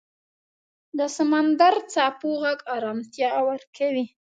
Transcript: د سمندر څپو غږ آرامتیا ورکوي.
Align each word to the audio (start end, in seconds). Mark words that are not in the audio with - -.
د 0.97 0.99
سمندر 1.17 1.73
څپو 1.93 2.29
غږ 2.43 2.59
آرامتیا 2.75 3.31
ورکوي. 3.49 4.05